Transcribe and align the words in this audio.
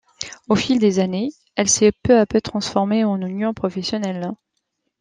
Au 0.49 0.55
fil 0.55 0.79
des 0.79 0.97
années, 0.97 1.29
elle 1.55 1.69
s'est 1.69 1.91
peu 1.91 2.17
à 2.17 2.25
peu 2.25 2.41
transformée 2.41 3.03
en 3.03 3.21
union 3.21 3.53
professionnelle. 3.53 4.31